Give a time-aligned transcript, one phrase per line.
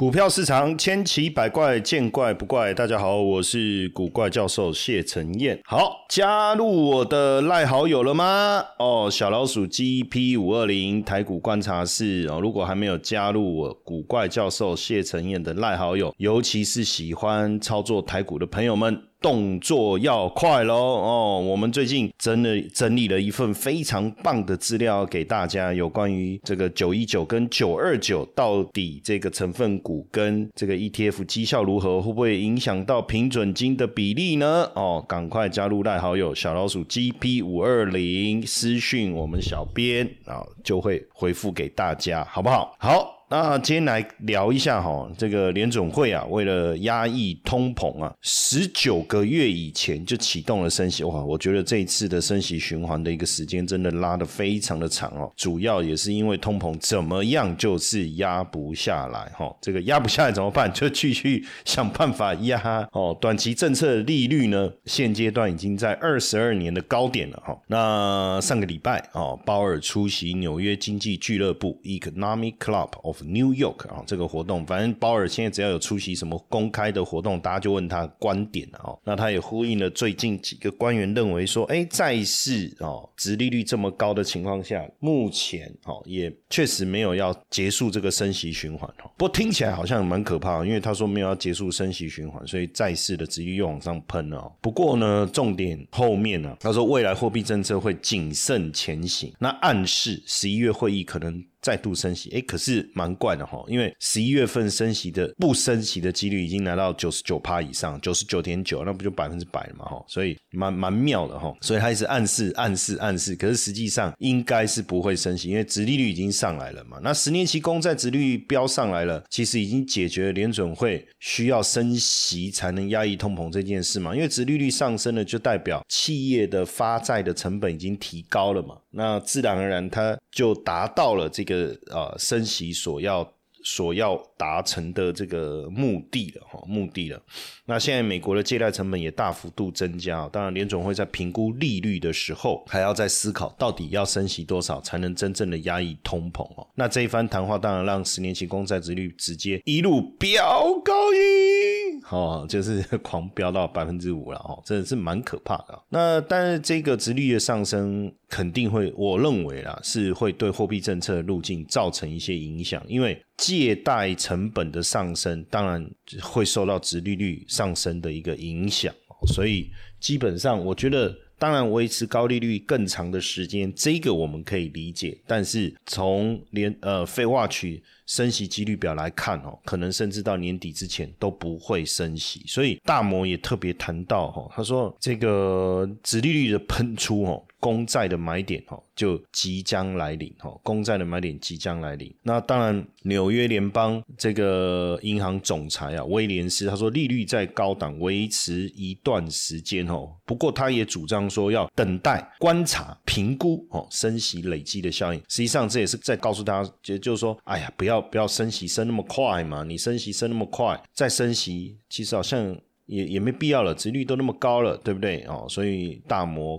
[0.00, 2.72] 股票市场千奇百怪，见怪不怪。
[2.72, 5.60] 大家好，我是古怪教授谢承彦。
[5.66, 8.64] 好，加入我的赖好友了吗？
[8.78, 12.40] 哦，小老鼠 GP 五二零台股观察室哦。
[12.40, 19.02] 如果还没有加入我古怪教授谢承彦的赖好友，尤其是喜欢操作台股的朋友们。
[19.20, 21.44] 动作要快喽哦！
[21.46, 34.70] 我们最近真的整理了一份非常棒的资料给大家，有关于这个九一九跟九二九到底这个成分股跟这个 ETF 绩效如何，会不会影响到平准金的比例呢？
[34.74, 42.74] 哦，赶快加入赖好友小老鼠 GP 五二零私讯我们小编啊，就会回复给大家，好不好？
[42.78, 43.19] 好。
[43.30, 60.68] 那今天来聊一下哈，这个联总会啊，为了压抑通膨啊，十九个月以前就启动了升息哇，我觉得这一次的升息循环的一个时间真的拉得非常的长哦，主要也是因为通膨怎么样就是压不下来哈，这个压不下来怎么办？
[60.72, 67.56] 就继续想办法压哦，短期政策利率呢，现阶段已经在二十二年的高点了哈。
[67.68, 73.19] 那上个礼拜哦，鲍尔出席纽约经济俱乐部 （Economic Club of）。
[73.24, 78.98] New York 啊，这个活动，反正鲍尔现在只要有出席什么公开的活动，大家就问他观点了哦。
[79.04, 89.10] 那他也呼应了最近几个官员认为说，哎，在市哦，殖利率这么高的情况下，目前哦也确实没有要结束这个升息循环哦。
[89.16, 94.50] 不过听起来好像蛮可怕，因为他说没有要结束升息循环，所以在市的殖利率往上喷了。
[94.60, 101.44] 不过呢，重点后面呢，他说未来货币政策会谨慎前行，那暗示十一月会议可能。
[101.60, 131.49] 再度升息，哎，可是蛮怪的哈，因为十一月份升息的不升息的几率已经来到九十九趴以上，九十九点九，那不就百分之百了嘛哈，所以蛮蛮妙的哈，所以他一直暗示暗示暗示，可是实际上应该是不会升息，因为殖利率已经上来了嘛，那十年期公债殖利率飙上来了，其实已经解决了联准会需要升息才能压抑通膨这件事嘛，因为殖利率上升了，就代表企业的发债的成本已经提高了嘛，那自然而然它就达到了这个。
[131.52, 133.28] 个呃升息所要
[133.62, 137.20] 所要达成的这个目的了哈，目的了。
[137.66, 146.66] 那现在美国的借贷成本也大幅度增加，当然联总会在评估利率的时候，还要再思考到底要升息多少才能真正的压抑通膨哦。
[146.74, 155.82] 那这一番谈话当然让十年期公债值率直接一路飙高音，哦，就是 狂飙到百分之五了哦，真的是蛮可怕的。
[155.88, 158.12] 那但是这个值率的上升。
[158.28, 165.84] 肯定会，我认为啦，是会对货币政策路径造成一些影响，因为借贷成本的上升，当然
[166.22, 168.94] 会受到殖利率上升的一个影响，
[169.34, 169.68] 所以
[169.98, 177.82] 基本上，我觉得，当然维持高利率更长的时间，这个我们可以理解，但是从连呃废话取。
[178.10, 192.12] 升息几率表来看哦，可能甚至到年底之前都不会升息，所以大摩也特别谈到哦，他说这个殖利率的喷出哦，公债的买点哦就即将来临哈，公债的买点即将来临。
[192.22, 205.20] 那当然，纽约联邦这个银行总裁啊威廉斯他说，利率在高档维持一段时间哦，不过他也主张说要等待观察评估哦，升息累积的效应。
[205.28, 208.00] 实际上这也是在告诉大家，就就是说，哎呀，不要。
[208.00, 209.62] 不要升息升那么快嘛！
[209.62, 212.56] 你升息升那么快，再升息，其实好像
[212.86, 215.22] 也也没必要了，殖率都那么高了，对不对？
[215.28, 216.58] 哦，所以大摩。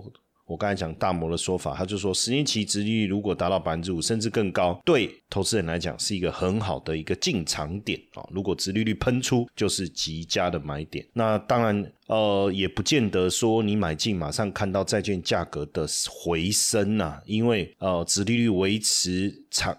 [0.52, 8.22] 我刚才讲大摩的说法，他就说十年期殖利率如果达到百分之五甚至更高，对投资人来讲是一个很好的一个进场点啊。
[8.30, 11.02] 如果殖利率喷出，就是极佳的买点。
[11.14, 19.74] 那当然，呃，也不见得说你买进马上看到债券价格的回升呐，因为呃，殖利率维持长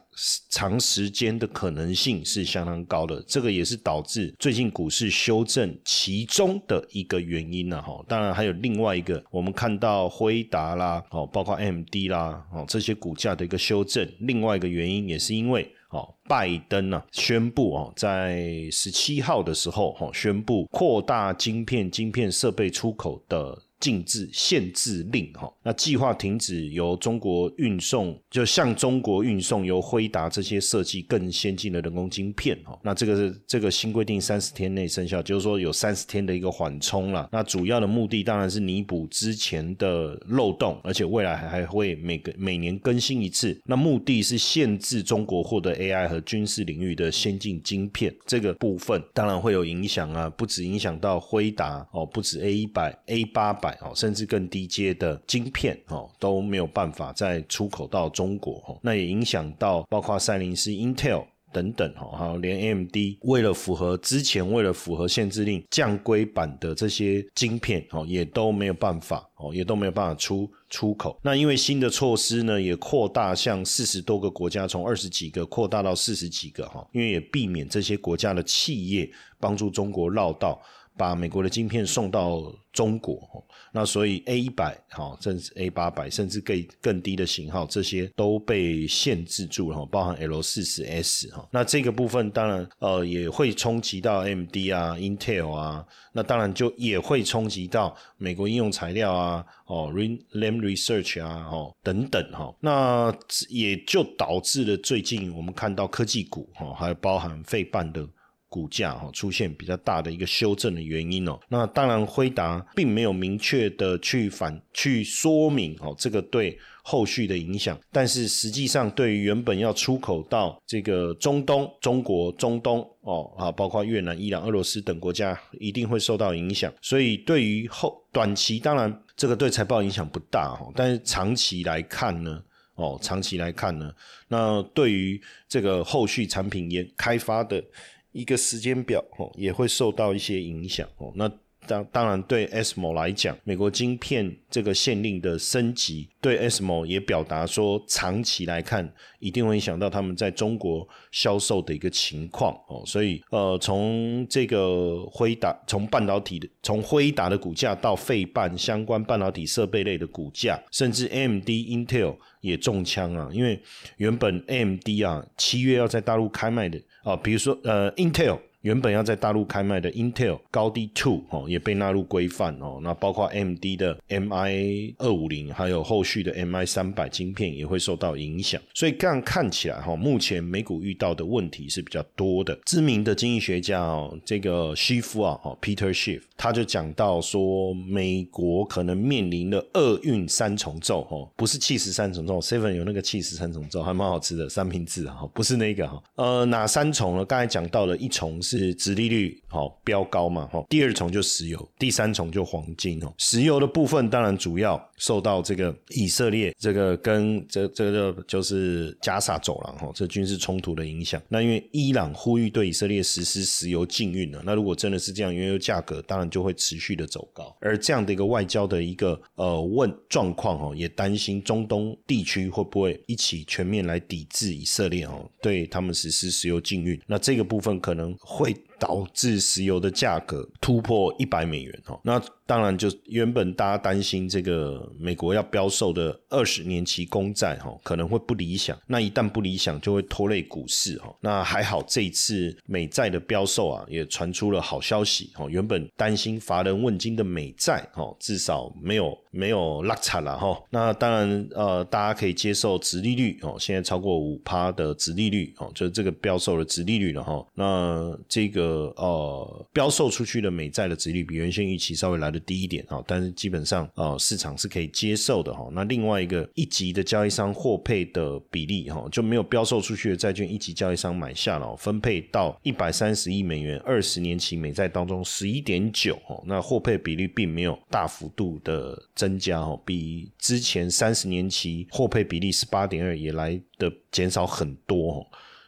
[0.49, 3.23] 长时间的可能性是相当高的。
[3.27, 7.81] 这个也是导致最近股市修正其中的一个原因呢。
[7.81, 10.73] 哈，当然还有另外一个，我们看到辉达。
[10.73, 14.09] 啦，哦，包括 M D 啦，哦，这些股价的一个修正。
[14.21, 23.61] 另外一个原因也是因为，哦，拜登呢宣布哦，在十七号的时候，哦，宣布扩大晶片、晶片设备出口的。
[23.83, 32.79] 禁制限制令哈，那计划停止由中国运送，就向中国运送由辉达这些设计更先进的人工晶片哈。
[32.81, 37.27] 那这个是这个新规定三十天内生效，就是说有三十天的一个缓冲了。
[37.29, 43.59] 那主要的目的当然是弥补之前的漏洞，而且未来还还会每个每年更新一次。
[43.65, 53.72] 那目的是限制中国获得 AI 和军事领域的先进晶片这个部分，当然会有影响啊，不止影响到辉达哦，不止 A 一百、A 八百。
[53.81, 61.25] 哦，甚至更低阶的晶片哦都没有办法再出口到中国哦，那也影响到包括赛灵思 Intel。
[61.53, 71.15] 等等哈，还有连 AMD 为了符合之前为了符合限制令降规版的这些晶片哦，也都没有办法哦，也都没有办法出出口。
[71.21, 79.07] 那因为新的措施呢，也扩大向四十多个国家，从二十几个扩大到四十几个哈，因为也避免这些国家的企业
[79.39, 80.59] 帮助中国绕道。
[80.97, 91.47] 把美国的晶片送到中国，那所以 A 一百哈，甚至 A 八百，甚至更更低的型号，这些都被限制住了哈，包含 L 四十 S 哈。
[91.51, 102.53] 那这个部分当然呃也会冲击到 MD 啊、Intel 啊，那当然就也会冲击到美国应用材料啊、哦 Lam Research 啊、哦等等哈。
[102.59, 103.15] 那
[103.49, 108.07] 也就导致了最近我们看到科技股哈，还有包含费半的。
[108.53, 126.71] 股价哈出现比较大的一个修正的原因哦，那当然辉达并没有明确的去反去说明哦这个对后续的影响，但是实际上对于原本要出口到这个中东、中国、中东哦啊，包括越南、伊朗、俄罗斯等国家，一定会受到影响。
[126.79, 132.39] 所以对于后短期，当然这个对财报影响不大哈，但是长期来看呢，
[132.75, 133.91] 哦长期来看呢，
[134.27, 137.63] 那对于这个后续产品研开发的。
[138.13, 141.11] 一个时间表哦，也会受到一些影响哦。
[141.15, 141.29] 那
[141.67, 152.83] 当当然对 SMO 来讲，美国晶片这个限令的升级，对 SMO 也表达说，长期来看一定会影响到他们在中国销售的一个情况哦。
[152.85, 163.61] 所以呃，从这个辉达，从半导体的，从辉达的股价到费半相关半导体设备类的股价，甚至 MD、Intel 也中枪啊，因为
[163.97, 166.79] 原本 MD 啊七月要在大陆开卖的。
[167.03, 172.79] 哦，比如说，呃，Intel 原本要在大陆开卖的 Intel 高低 Two 哦，也被纳入规范哦。
[172.81, 178.61] 那包括 MD 的 MI 二五零，还有后续的 MI 三百晶片也会受到影响。
[178.73, 182.57] 所以这样看起来哈，目前美股遇到的问题是比较多的。
[182.65, 197.25] 知名的经济学家哦，这个西夫啊，哦，Peter Schiff，他就讲到说，美国可能面临了厄运三重奏哦，不是气势三重奏，Seven 有那个气势三重奏，还蛮好吃的三明治哈，不是那个哈，呃，哪三重呢？
[197.25, 198.52] 刚才讲到了一重是。
[198.57, 200.47] 是殖利率好飙高嘛？
[200.47, 203.11] 哈，第二重就石油，第三重就黄金哦。
[203.17, 211.21] 石油的部分当然主要受到这个以色列这个跟这这个就是加沙走廊哈这军事冲突的影响。
[211.27, 217.55] 那因为伊朗呼吁对以色列实施石油禁运了，那如果真的是这样，原油价格当然就会持续的走高。
[217.59, 226.99] 而这样的一个外交的一个呃问状况哦，也担心中东地区会不会一起全面来抵制以色列哦，对他们实施石油禁运。
[227.07, 228.42] 那这个部分可能会。
[228.43, 241.15] 会导致石油的价格突破一百美元哦，那当然就原本大家担心这个美国要标售的二十年期公债哈可能会不理想，那一旦不理想就会拖累股市哈。
[241.21, 250.61] 那还好这一次美债的标售啊也传出了好消息哈，原本担心乏人问津的美债哈至少没有没有落差了哈。
[250.69, 257.45] 那当然呃大家可以接受直利率哦，现在超过五趴的直利率哦，就是这个标售的直利率了哈。
[257.53, 258.72] 那这个。
[258.97, 265.67] 呃，标售出去的美债的值率比原先预期稍微来的低一点哈，但是基本上呃市场是可以接受的哈。
[265.71, 285.25] 那另外一个一级的交易商获配的比例哈，就没有标售出去的债券一级交易商买下了，分配到一百三十亿美元二十年期美债当中十一点九哦，那获配比例并没有大幅度的增加哈，比之前三十年期获配比例十八点二也来的减少很多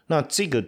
[0.07, 0.63] 那这个。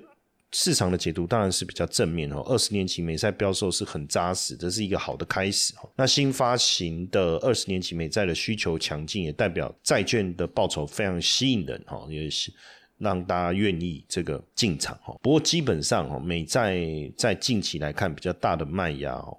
[0.53, 5.89] 市场的解读当然是比较正面哦，二十年期美债标售是很扎实，这是一个好的开始哦。
[5.95, 12.51] 那新发行的二十年期美债的需求强劲，也代表债券的报酬非常吸引人哦，也是
[12.97, 15.19] 让大家愿意这个进场哦。
[15.21, 16.79] 不过基本上哦，美债
[17.17, 19.37] 在近期来看比较大的卖压哦。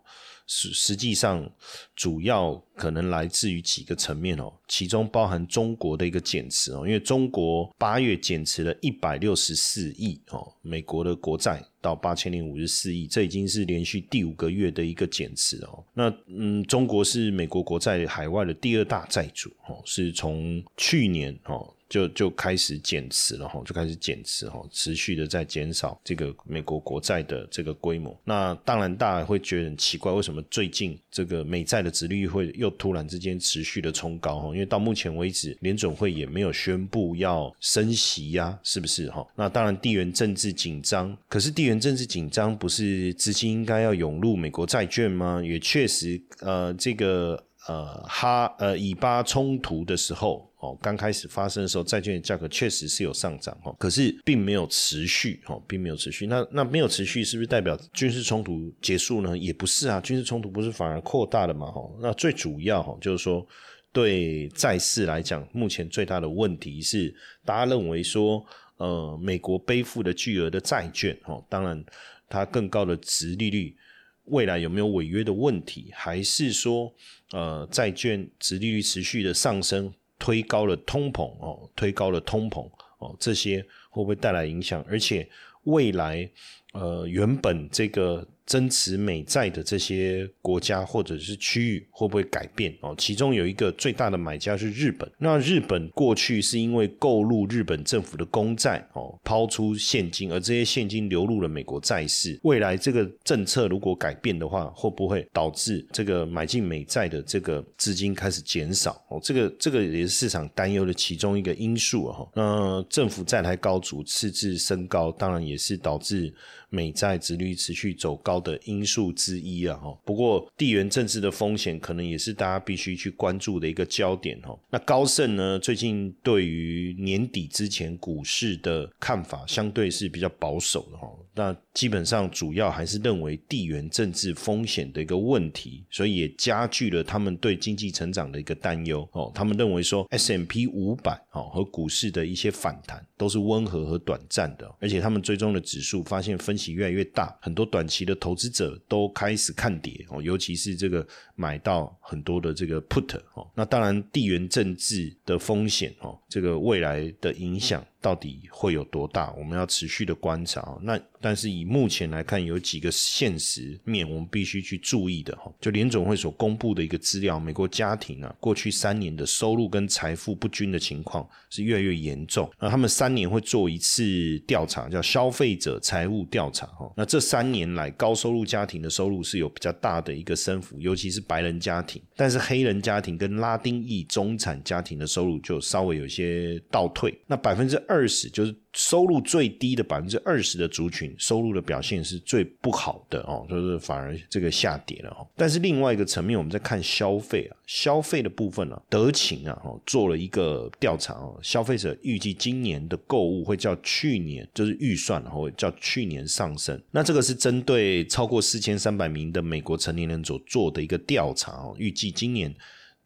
[0.48, 1.48] 实实际上，
[1.94, 15.84] 主要可能来自于几个层面哦，其中包含中国的一个减持哦，因为中国八月减持了一百六十四亿哦，美国的国债到八千零五十四亿，这已经是连续第五个月的一个减持哦。
[15.92, 21.74] 那嗯，中国是美国国债海外的第二大债主哦，是从去年哦。
[21.88, 28.18] 就就开始减持了哈，就开始减持哈，持续的在减少这个美国国债的这个规模。
[28.24, 34.48] 那当然大家会觉得很奇怪，为什么最近这个美债的值率会又突然之间持续的冲高哈？
[34.48, 39.26] 因为到目前为止，联准会也没有宣布要升息呀，是不是哈？
[39.34, 45.42] 那当然地缘政治紧张，可是地缘政治紧张不是资金应该要涌入美国债券吗？
[45.42, 47.42] 也确实，呃，这个。
[47.66, 56.26] 呃，哈，呃，以巴冲突的时候，哦，刚开始发生的时候，债券价格确实是有上涨哦，可是并没有持续哦，并没有持续。
[56.26, 59.38] 那那没有持续，是不是代表军事冲突结束呢？
[59.38, 61.70] 也不是啊，军事冲突不是反而扩大了嘛？
[61.70, 63.46] 哈，那最主要哈，就是说
[63.92, 68.44] 对债市来讲，目前最大的问题是，大家认为说，
[68.78, 71.84] 呃，美国背负的巨额的债券哦，当然
[72.28, 73.76] 它更高的值利率，
[74.24, 75.92] 未来有没有违约的问题？
[75.94, 76.92] 还是说，
[77.30, 79.94] 呃，债券值利率持续的上升？
[80.18, 83.60] 推高了通膨哦，推高了通膨哦，这些
[83.90, 84.84] 会不会带来影响？
[84.88, 85.28] 而且
[85.64, 86.28] 未来
[86.72, 88.26] 呃，原本这个。
[88.48, 92.94] 增持美债的这些国家或者是区域会不会改变哦？
[92.96, 95.08] 其中有一个最大的买家是日本。
[95.18, 102.40] 那日本过去是因为购入日本政府的公债哦，抛出现金，而这些现金流入了美国债市。
[102.42, 108.98] 未来这个政策如果改变的话，会不会导致这个买进美债的这个资金开始减少？
[109.10, 112.26] 哦，这个这个也是市场担忧的其中一个因素哈。
[112.34, 116.32] 那政府债台高筑，赤字升高，当然也是导致。
[116.70, 119.98] 美债殖率持续走高的因素之一啊，哈。
[120.04, 124.58] 不过地缘政治的风险可能也是大家必须去关注的一个焦点，哈。
[124.70, 131.08] 那高盛呢，最近对于年底之前股市的看法相对是比较保守的，哈。
[131.38, 139.32] 那基本上主要还是认为地缘政治风险的一个问题，所以也加剧了他们对经济成长的一个担忧，哦。
[139.34, 146.58] 他们认为说 S M P 五百，哦和股市的一些反弹都是温和和短暂的，而且他们追踪的指数发现分。
[146.58, 157.86] 歧越来越大，很多短期的投资者都开始看跌哦，尤其是这个买到很多的这个 put 哦，那当然地缘政治的风险哦，这个未来的影响。
[158.00, 159.32] 到底会有多大？
[159.38, 160.76] 我们要持续的观察。
[160.82, 165.52] 那但是以目前来看，有几个现实面我们必须去注意的哈。
[165.60, 172.48] 就联总会所公布的一个资料，美国家庭啊，过去三年的收入跟财富不均的情况是越来越严重。
[172.60, 176.92] 那他们三年会做一次调查，叫消费者财务调查哈。
[176.96, 182.00] 那这三年来，高收入家庭的收入是有比较大的一个升幅，尤其是白人家庭。
[182.14, 187.18] 但是黑人家庭跟拉丁裔中产家庭的收入就稍微有些倒退。
[187.26, 195.26] 那百分之二十就是收入最低的百分之二十的族群，收入的表现是最不好的哦，就是反而这个下跌了哦。
[195.34, 206.80] 但是另外一个层面，我们在看消费啊，消费的部分呢，德勤啊哦，做了一个调查哦，消费者预计今年的购物会较去年就是预算然后较去年上升。
[206.90, 212.54] 那这个是针对超过四千三百名的美国成年人所做的一个调查哦，预计今年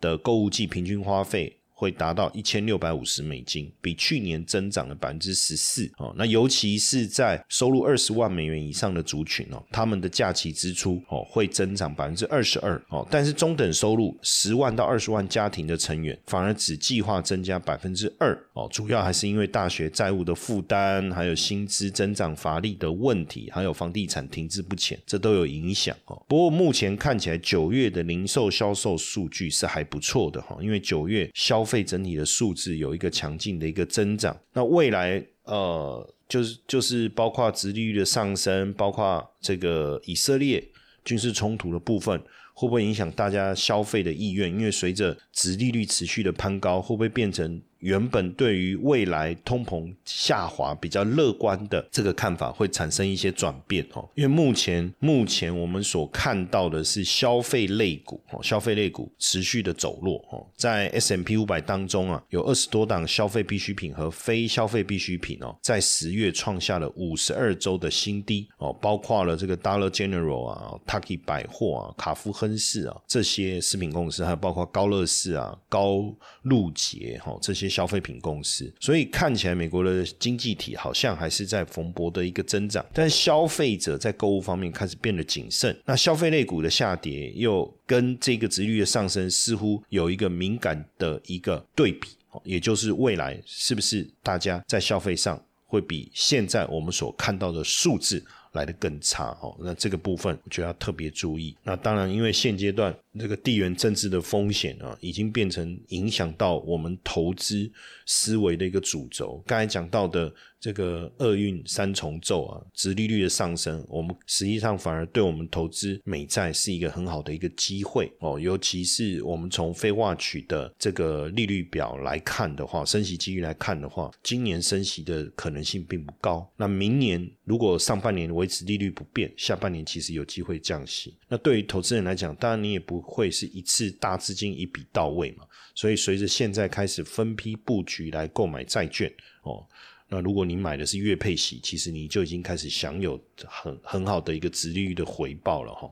[0.00, 1.56] 的购物季平均花费。
[1.82, 6.14] 会达到一千六百五十美金，比去年增长了百分之十四哦。
[6.16, 13.04] 那尤其是在收入二十万美元以上的族群哦，他们的假期支出哦会增长百分之二十二哦。
[13.10, 18.68] 但是中等收入十万到二十万家庭的成员反而只计划增加百分之二哦。
[18.70, 26.22] 主要还是因为大学债务的负担，还有薪资增长乏力的问题，还有房地产停滞不前，这都有影响哦。
[26.28, 40.62] 不过目前看起来九月的零售销售数据是还不错的哈，因为九月消费整体的数字有一个强劲的一个增长，那未来呃，就是就是包括殖利率的上升，包括这个以色列
[41.02, 42.20] 军事冲突的部分，
[42.52, 44.50] 会不会影响大家消费的意愿？
[44.50, 47.62] 因为随着殖利率持续的攀高，会不会变成？
[47.82, 77.71] 原本对于未来通膨下滑比较乐观的这个看法会产生一些转变哦，因为目前目前我们所看到的是消费类股哦，消费类股持续的走弱哦，在 S M P 五百当中啊，有二十多档消费必需品和非消费必需品哦，在十月创下了五十二周的新低哦，包括了这个 Dollar General 啊、Tucky 百货啊、卡夫亨氏啊这些食品公司，还有包括高乐士啊、高露洁哈这些。
[77.72, 85.74] 消费品公司，所以看起来美国的经济体好像还是在蓬勃的一个增长，但消费者在购物方面开始变得谨慎。
[85.86, 92.08] 那消费类股的下跌又跟这个值率的上升似乎有一个敏感的一个对比，
[92.44, 98.22] 也就是未来是不是大家在消费上会比现在我们所看到的数字。
[98.52, 101.56] 来的更差哦，那这个部分我觉得要特别注意。
[101.62, 107.70] 那当然，因为现阶段这个地缘政治的风险啊，已经变成影响到我们投资
[108.06, 109.42] 思维的一个主轴。
[109.46, 118.38] 刚才讲到的这个厄运三重奏啊，殖利率的上升，我们实际上反而对我们投资美债是一个很好的一个机会哦。
[118.38, 126.48] 尤其是我们从非化取的这个利率表来看的话，升息几率来看的话，今年升息的可能性并不高。
[126.56, 131.16] 那明年如果上半年维持利率不变，下半年其实有机会降息。
[131.28, 135.46] 那对于投资人来讲，当然你也不会是一次大资金一笔到位嘛。
[135.76, 139.08] 所以随着现在开始分批布局来购买债券
[139.42, 139.64] 哦。
[140.08, 145.88] 那如果你买的是月配息，其实你就已经开始享有很很好的一个殖利率的回报了哈。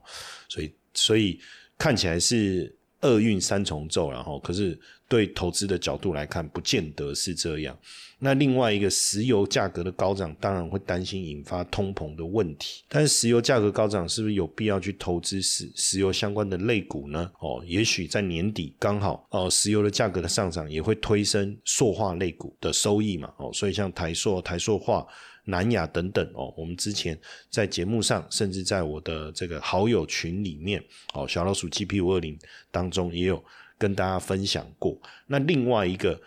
[0.49, 1.40] 所以，所以
[1.78, 4.78] 看起来是厄运三重奏，然后可是。
[5.11, 7.76] 对投资的角度来看，不见得是这样。
[8.21, 12.85] 那另外一个石油价格的高涨，当然会担心引发通膨的问题。
[12.87, 17.28] 但是石油价格高涨，是不是有必要去投资石石油相关的类股呢？
[17.40, 23.28] 哦，也许在年底刚好哦，石油的价格的上涨也会推升塑化类股的收益嘛。
[23.38, 25.04] 哦，所以像台塑、台塑化。
[25.50, 27.19] 南亚等等哦，我们之前
[27.50, 32.38] 在节目上，甚至在我的这个好友群里面，哦，小老鼠 GP 五二零
[32.71, 33.42] 当中也有。
[33.80, 34.95] 跟大家分享过，
[35.26, 36.21] 那另外一个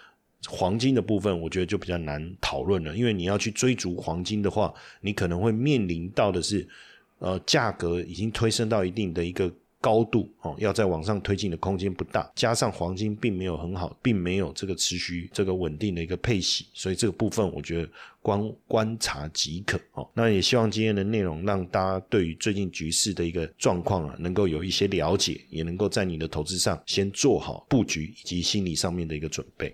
[0.48, 6.68] 黄金的部分，我觉得就比较难讨论了，因为你要去追逐黄金的话，你可能会面临到的是，
[7.20, 9.54] 呃，价格已经推升到一定的一个。
[9.84, 17.90] 高度哦，要在往上推进的空间不大，加上黄金并没有很好，并没有这个持续这个稳定的一个配息，所以这个部分我觉得
[18.22, 20.10] 光观察即可哦。
[20.14, 29.74] 那也希望今天的内容让大家对于最近局势的一个状况啊，能够有一些了解，也能够在你的投资上先做好布局以及心理上面的一个准备。